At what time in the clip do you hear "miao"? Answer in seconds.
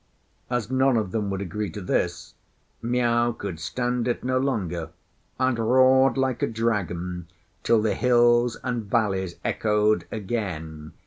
2.81-3.33